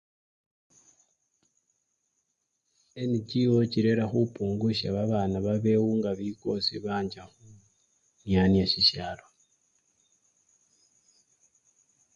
[3.09, 7.21] NGO chirera khupungusya babana babewunga bikosi bancha
[8.17, 9.25] khunyanya sisyalo.